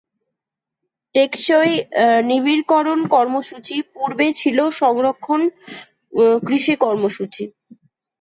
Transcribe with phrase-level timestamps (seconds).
[1.15, 1.71] টেকসই
[2.29, 5.41] নিবিড়করণ কর্মসূচি পূর্বে ছিল সংরক্ষণ
[6.47, 7.43] কৃষি কর্মসূচি।